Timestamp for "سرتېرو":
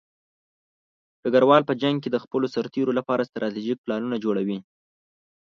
2.55-2.97